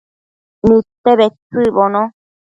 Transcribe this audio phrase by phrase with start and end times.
[0.67, 2.03] Nidte bedtsëcbono